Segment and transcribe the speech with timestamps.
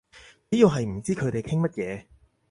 [0.49, 2.05] 主要係唔知佢哋傾乜嘢